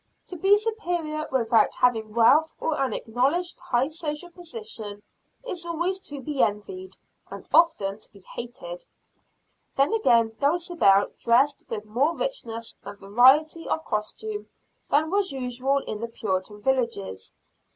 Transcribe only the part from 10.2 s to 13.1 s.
Dulcibel dressed with more richness and